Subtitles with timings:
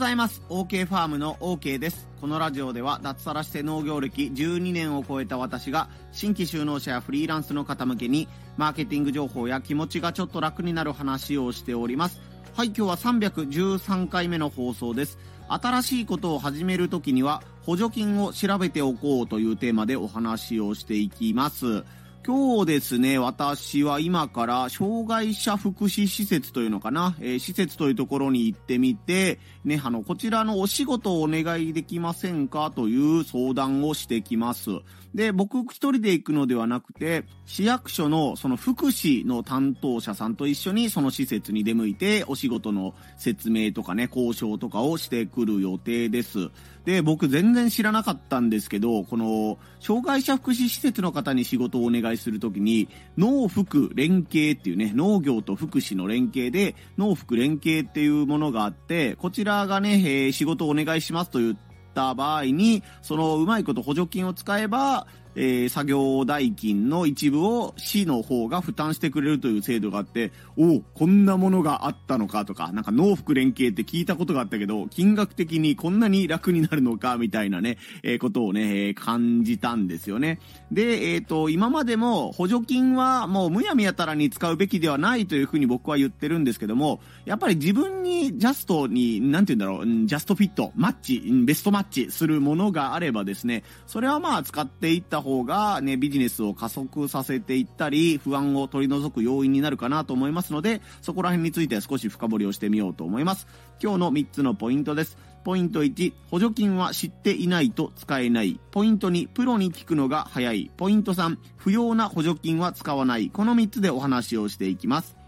[0.00, 0.42] ざいます。
[0.48, 2.08] OK ファームの OK です。
[2.22, 8.26] このラジオでは脱サラして農業歴12年を超えた私が新規就農者やフリーランスの方向けに
[8.56, 12.18] マーケティング情報や気持ちがちょっと楽になる話をしております。
[12.54, 15.18] はい今日は313回目の放送です。
[15.48, 21.84] 新しいことを始めるときには補助金を調べておこうというテーマでお話をしていきます。
[22.26, 34.70] 今日ですね、私は今から障害者福祉施設というのかな、えー、施設というところに行ってみて、ね、あの、こちらのお仕事をお願いできませんかという相談をしてきます。
[35.14, 46.50] で、僕一人で行くのではなくて、市役所のその福祉の担当者さんと一緒にその施設に出向いて、お仕事の説明とかね、交渉とかをしてくる予定です。
[46.84, 61.56] で、僕全然知らなかったんですけど、この、障害者福祉施設の方に仕事をお願いするときに、農福連携っていうね、農業と福祉の連携で、農福連携っていうものがあって、こちらがね、えー、仕事をお願いしますと言っ
[61.94, 80.40] た場合に、そのうまいこと補助金を使えば、えー、作業代金の一部を市の方が負担してくれるという制度があって、おお、こんなものがあったのかとか、なんか農福連携って聞いたことがあったけど、金額的にこんなに楽になるのか、みたいなね、えー、ことをね、えー、感じたんですよね。
[80.72, 103.46] で、えっ、と、今までも補助金はもうむやみやたらに使うべきではないというふうに僕は言ってるんですけども、やっぱり自分にジャストに、なんて言うんだろう、ジャストフィット、マッチ、ベストマッチするものがあればですね、それはまあ使っていった方がね、ビジネスを加速させていったり、不安を取り除く要因になるかなと思いますので、そこら辺について少し深掘りをしてみようと思います。
[103.82, 105.16] 今日の3つのポイントです。
[105.44, 108.60] ポイント1、補助金は知っていないと使えない。
[108.70, 110.70] ポイント2、プロに聞くのが早い。
[110.76, 113.30] ポイント3、不要な補助金は使わない。
[113.30, 115.19] この3つでお話をしていきます。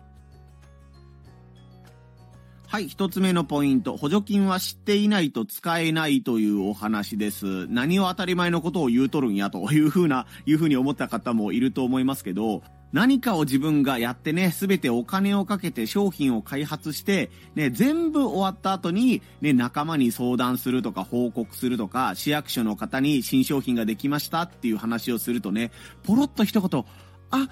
[2.72, 3.98] はい、一つ目のポイント。
[3.98, 7.66] 補助金は知っていないと使えないというお話です。
[7.66, 25.72] 何を当たり前のことを言うとるんやというふうな、いうふうに思った方もいると思いますけど、何かを自分がやってね、すべてお金をかけて商品を開発して、ね、全部終わった後に、ね、仲間に相談するとか報告するとか、市役所の方に新商品ができましたっていう話をするとね、
[26.04, 26.84] ポロッと一言、
[27.30, 27.48] あ、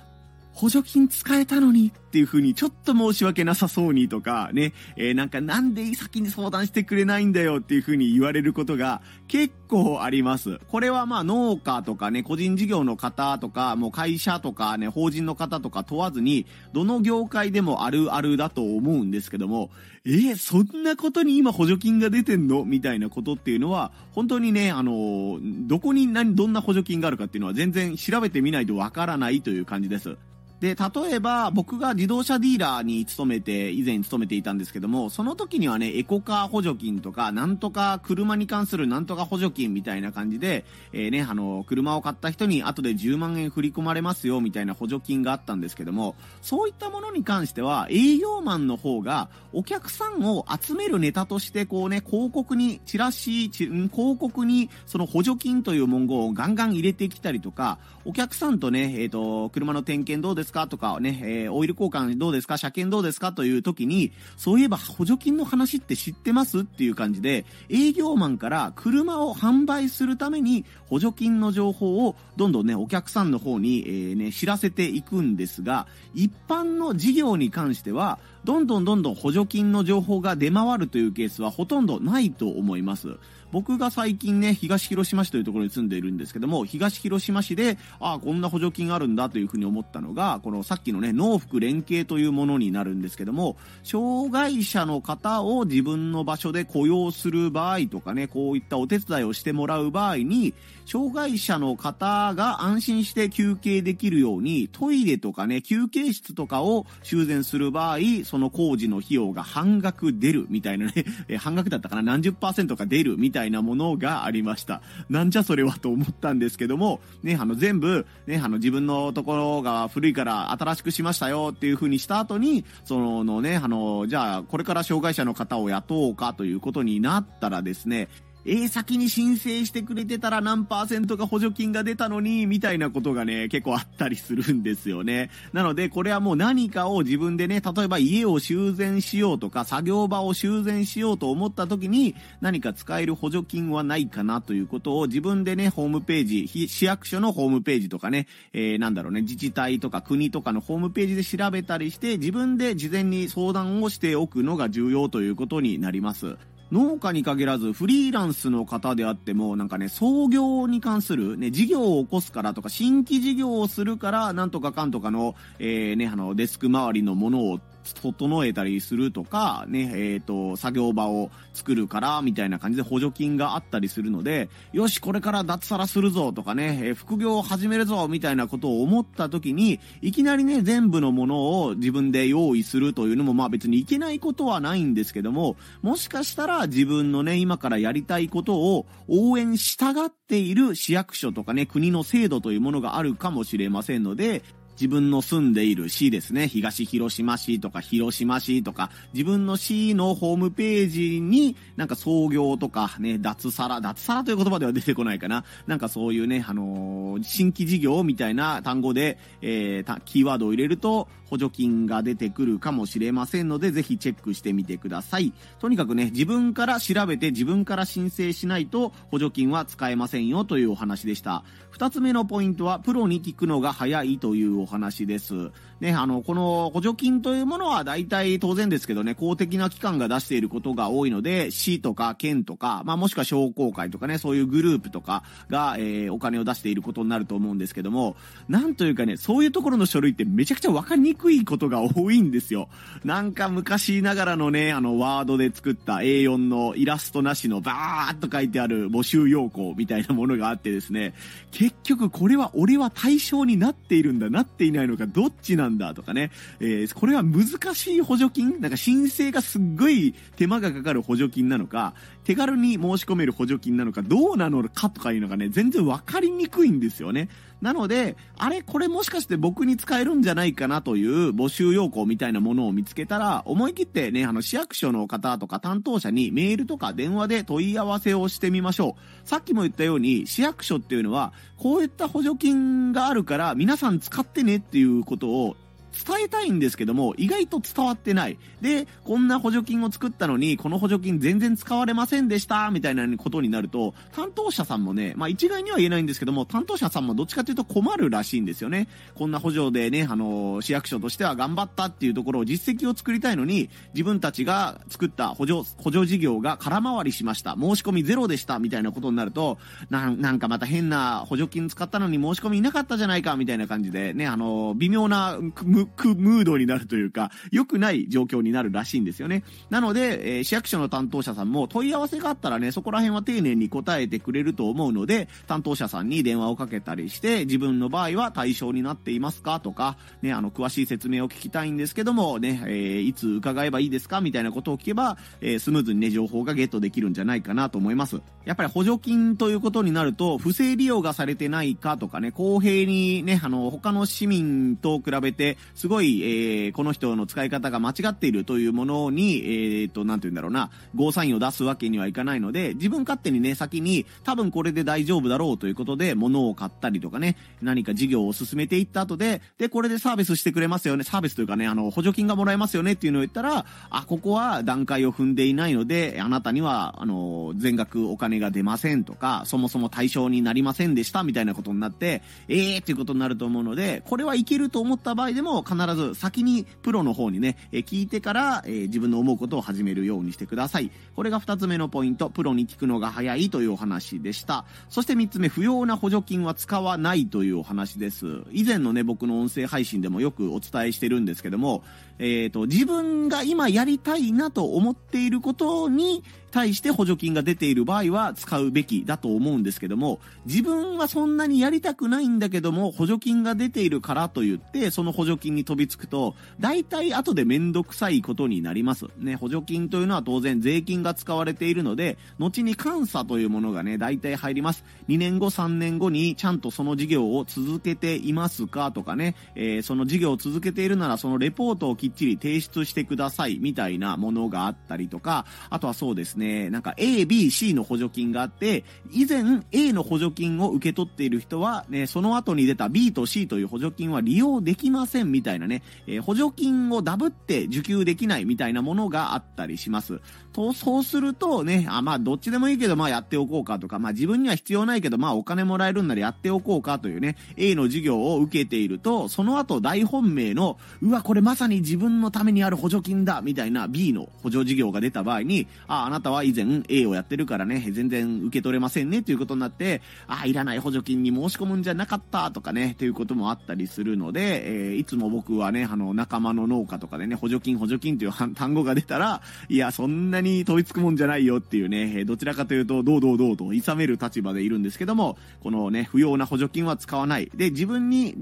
[0.60, 10.60] 補助金使えたのにっていう風にちょっと申し訳なさそうにとかね、えー、なんかなんで先に相談してくれないんだよっていう風に言われることが結構あります。
[10.68, 16.44] これはまあ農家とかね、個人事業の方とか、もう会社とかね、法人の方とか問わずに、
[16.74, 19.70] どの業界でもあるあるだと思うんですけども、
[20.04, 22.66] えー、そんなことに今補助金が出てんの？
[22.66, 30.18] みたいなことっていうのは、本当にね、あのどこに何、どんな補助金があるかっていうのは全然調べてみないとわからないという感じです。
[30.60, 83.18] で、例えば僕が自動車ディーラーに勤めて、以前勤めていたんですけども、その時にはね、エコカー補助金とか、なんとか車に関するなんとか補助金みたいな感じで、えー、ね、あの、車を買った人に後で10万円振り込まれますよ、みたいな補助金があったんですけども、そういったものに関しては、営業マンの方が、お客さんを集めるネタとして、こうね、広告に、チラシ、広告に、その補助金という文言をガンガン入れてきたりとか、お客さんとね、えっ、ー、と、車の点検どうですですかとかね、えー、オイル交換どうですか車検どうですかという時に、そういえば補助金の話って知ってますっていう感じで、営業マンから車を販売するために補助金の情報をどんどんね、お客さんの方に、えー、ね、知らせていくんですが、一般の事業に関しては、どんどんどんどん補助金の情報が出回るというケースはほとんどないと思います。
[83.52, 100.54] 僕が最近ね、東広島市というところに住んでいるんですけども、東広島市で、ああ、こんな補助金あるんだというふうに思ったのが、このさっきのね、農福連携というものになるんですけども、障害者の方を自分の場所で雇用する場合とかね、こういったお手伝いをしてもらう場合に、
[100.86, 111.04] 障害者の方が安心して休憩できるように、トイレとかね、休憩室とかを修繕する場合、その工事の費用が半額出るみたいなね、
[111.38, 114.82] 半額だったかな何十パーセントか出るみたいなたいなものがありました。
[115.08, 128.08] なんじゃそれはと思ったんですけども、ね、あの全部、ね、あの自分のところが古いから新しくしましたよっていう風にした後に、そのね、あの、じゃあこれから障害者の方を雇おうかということになったらですね、
[128.46, 135.30] えー、先に申請してくれてたら何パーセントが補助金が出たのに、みたいなことがね、結構あったりするんですよね。
[135.52, 156.36] なので、これはもう何かを自分でね、例えば家を修繕しようとか、作業場を修繕しようと思った時に、何か使える補助金はないかなということを自分でね、ホームページ、市役所のホームページとかね、えー、なんだろうね、自治体とか国とかのホームページで調べたりして、自分で事前に相談をしておくのが重要ということになります。
[156.72, 194.42] 農家に限らずフリーランスの方であっても、なんかね、創業に関する、ね、事業を起こすからとか、新規事業をするから、なんとかかんとかの、えー、ね、あの、デスク周りのものを整えたりするとか、ね、えっ、ー、と、作業場を作るから、みたいな感じで補助金があったりするので、よし、これから脱サラするぞとかね、えー、副業を始めるぞ、みたいなことを思った時に、いきなりね、全部のものを自分で用意するというのも、まあ別にいけないことはないんですけども、もしかしたら自分のね、今からやりたいことを応援したがっている市役所とかね、国の制度というものがあるかもしれませんので、
[194.80, 205.44] 自分の住んでいる市ですね、東広島市とか広島市とか、自分の市のホームページになんか創業とかね、脱サラ、脱サラという言葉では出てこないかな。
[205.66, 215.34] なんかそういうね、あのー、新規事業みたいな単語で、えー、キーワードを入れると補助金が出てくるかもしれませんので、ぜひチェックしてみてください。
[215.58, 221.44] とにかくね、自分から調べて自分から申請しないと補助金は使えませんよというお話でした。
[221.70, 225.50] 二つ目のポイントは、プロに聞くのが早いというお話話です。
[225.80, 238.16] ね、あの、この補助金というものは大体当然ですけどね、公的な機関が出していることが多いので、市とか県とか、まあもしくは商工会とかね、そういうグループとかが、えー、お金を出していることになると思うんですけども、
[238.48, 242.68] なんというかね、そういうところの書類ってめちゃくちゃわかりにくいことが多いんですよ。
[243.04, 251.14] なんか昔ながらのね、あの、ワードで作った A4 のイラストなしのバーっと書いてある募集要項みたいなものがあってですね、
[251.50, 258.60] 結局これは俺は対象になっているんだ、なってていないのか、どっちなんだとかね、えー、これは難しい補助金？
[258.60, 261.94] なんか申請がすっごい手間がかかる補助金なのか、
[262.30, 267.28] 手軽に申し込める補助金なのか、どうなのかとかいうのがね、全然わかりにくいんですよね。
[267.60, 279.28] なので、あれこれもしかして僕に使えるんじゃないかなという募集要項みたいなものを見つけたら、思い切ってね、あの市役所の方とか担当者にメールとか電話で問い合わせをしてみましょう。
[279.28, 285.56] さっきも言ったように、市役所っていうのは、こういった補助金があるから皆さん使ってねっていうことを
[285.92, 288.38] 伝えたいんですけども、意外と伝わってない。
[288.60, 298.88] で、こんな補助金を作ったのに、この補助金全然使われませんでした、みたいなことになると、担当者さんもね、まあ一概には言えないんですけども、担当者さんもどっちかというと困るらしいんですよね。
[299.14, 307.56] こんな補助でね、あの、市役所としては頑張ったっていうところを実績を作りたいのに、自分たちが作った補助、補助事業が空回りしました。
[307.60, 309.58] 申し込みゼロでした、みたいなことになると、
[309.90, 319.42] ななんかまた変な補助金使ったのに申し込みいなかったじゃないか、みたいな感じでね、あの、微妙な、ムむ、くムードになるというか、良くない状況になるらしいんですよね。
[319.70, 338.20] なので、えー、市役所の担当者さんも問い合わせがあったらね、そこら辺は丁寧に答えてくれると思うので、担当者さんに電話をかけたりして、自分の場合は対象になっていますかとか、ね、あの、詳しい説明を聞きたいんですけども、ね、えー、いつ伺えばいいですかみたいなことを聞けば、えー、スムーズにね、情報がゲットできるんじゃないかなと思います。
[338.44, 380.90] やっぱり補助金ということになると、不正利用がされてないかとかね、公平にね、あの、他の市民と比べて、すごい、えー、この人の使い方が間違っているというものに、えー、と、なんて言うんだろうな、ゴーサインを出すわけにはいかないので、自分勝手にね、先に、多分これで大丈夫だろうということで、物を買ったりとかね、何か事業を進めていった後で、で、これでサービスしてくれますよね、サービスというかね、あの、補助金がもらえますよねっていうのを言ったら、あ、ここは段階を踏んでいないので、あなたには、あの、全額お金が出ませんとか、そもそも対象になりませんでしたみたいなことになって、ええーっていうことになると思うので、これはいけると思った場合でも、必ず先にプロの方にね、え聞いてから、え自分の思うことを始めるようにしてください。
[381.16, 384.64] これが二つ目のポイント、プロに聞くのが早いというお話でした。
[384.88, 388.42] そして三つ目、不要な補助金は使わないというお話です。
[388.52, 391.82] 以前のね、僕の音声配信でもよくお伝えしてるんですけども、
[392.18, 409.06] えっ、ー、と、自分が今やりたいなと思っていることに、対して補助金が出ている場合は使うべきだと思うんですけども、自分はそんなにやりたくないんだけども、補助金が出ているからと言って、その補助金に飛びつくと、大体後でめんどくさいことになります。
[409.16, 414.84] ね、補助金というのは当然税金が使われているので、後に監査というものがね、大体入ります。
[415.08, 440.20] 2年後、3年後にちゃんとその事業を続けていますかとかね、えー、その事業を続けているならそのレポートをきっちり提出してくださいみたいなものがあったりとか、あとはそうですね、ね、なんか A、B、C の補助金があって、以前 A の補助金を受け取っている人は、ね、その後に出た B と C という補助金は利用できませんみたいなね、えー、補助金をダブって受給できないみたいなものがあったりします。
[440.52, 477.50] と、そうするとね、あ、まあどっちでもいいけどまあやっておこうかとか、まあ自分には必要ないけどまあお金もらえるんならやっておこうかというね、A の授業を受けていると、その後大本命の、うわ、これまさに自分のためにある補助金だみたいな B の補助事業が出た場合に、あ、あなたは以前 A をやってるからね、全然受け取れませんねということになって、ああ、いらない補助金に申し込むんじゃなかったとかね、ということもあったりするので、えー、いつも僕はね、あの、仲間の農家とかでね、補助金補助金という単語が出たら、いや、そんなに飛びつくもんじゃないよっていうね、どちらかというと、どうどうどうと、いさめる立場でいるんですけども、このね、不要な補助金は使わない。
[477.54, 478.34] で、自分に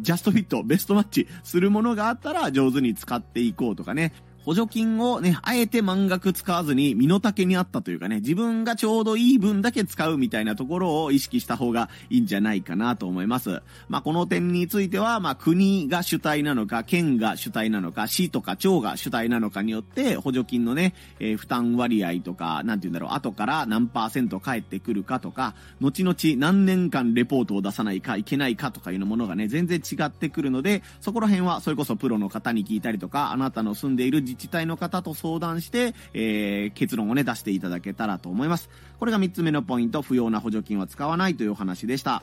[0.00, 4.12] ジャストフィット、ベストマッチするものがあったら上手に使っていこうとかね、
[4.44, 13.62] 補助金をね、あえて満額使わずに身の丈にあったというかね、自分がちょうどいい分だけ使うみたいなところを意識した方がいいんじゃないかなと思います。
[13.88, 38.70] まあ、この点については、まあ、国が主体なのか、県が主体なのか、市とか町が主体なのかによって、補助金のね、えー、負担割合とか、なんて言うんだろう、後から何パーセント返ってくるかとか、後々何年間レポートを出さないかいけないかとかいうものがね、全然違ってくるので、そこら辺はそれこそプロの方に聞いたりとか、あなたの住んでいる自治体の方と相談して、えー、結論をね、出していただけたらと思います。
[38.98, 42.22] これが3つ目のポイント、不要な補助金は使わないというお話でした。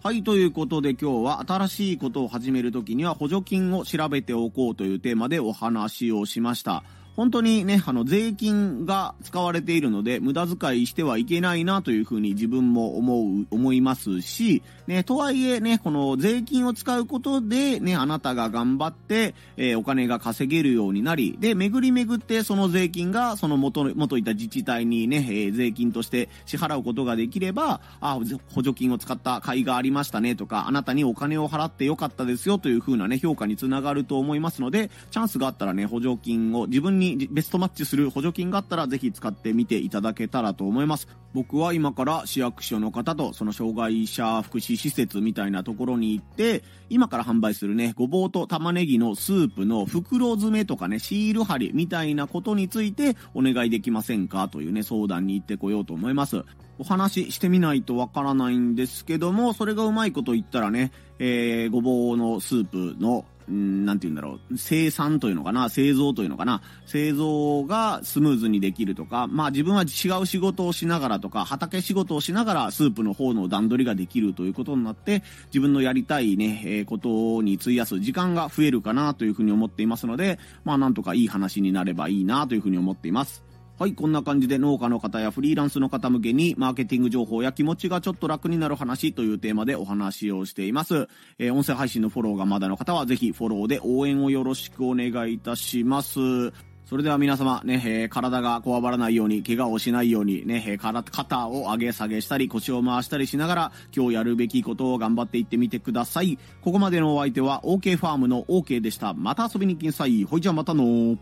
[0.00, 6.84] はい、ということで今日は新しいことを始めるときには補助金を調べておこうというテーマでお話をしました。
[7.18, 28.20] 本当にね、あの、税金が使われているので、無駄遣いしてはいけないなというふうに自分も思う、思いますし、ね、とはいえね、この税金を使うことで、ね、あなたが頑張って、えー、お金が稼げるようになり、で、巡り巡ってその税金が、その元、元いた自治体にね、えー、税金として支払うことができれば、あ、
[28.54, 41.08] 補助金を使った甲斐がありましたねとか、あなたにお金を払ってよかったですよというふうなね、評価につながると思いますので、チャンスがあったらね、補助金を自分ににベストマッチする補助金があったらぜひ使ってみていただけたらと思います。
[41.34, 56.44] 僕は今から市役所の方とその障害者福祉施設みたいなところに行って、今から販売するね、ごぼうと玉ねぎのスープの袋詰めとかね、シール貼りみたいなことについてお願いできませんかというね、相談に行ってこようと思います。
[56.78, 83.47] お話ししてみないとわからないんですけども、それがうまいこと言ったらね、えー、ごぼうのスープのなんて言うんだろう、生産というのかな、製造というのかな、製造がスムーズにできるとか、まあ自分は違う仕事をしながらとか、畑仕事をしながらスープの方の段取りができるということになって、自分のやりたいね、えー、ことに費やす時間が増えるかなというふうに思っていますので、まあなんとかいい話になればいいなというふうに思っています。
[83.78, 91.06] はい、こんな感じで農家の方やフリーランスの方向けにマーケティング情報や気持ちがちょっと楽になる話というテーマでお話をしています。
[91.38, 96.18] えー、音声配信のフォローがまだの方はぜひフォローで応援をよろしくお願いいたします。
[96.86, 106.36] それでは皆様ね、えー、体がこわばらないように、怪我をしないようにね、えー、肩を上げ下げしたり、腰を回したりしながら、今日やるべきことを頑張っていってみてください。
[106.62, 109.14] ここまでのお相手は OK ファームの OK でした。
[109.14, 110.24] また遊びに来なさい。
[110.24, 111.16] ほいじゃまたの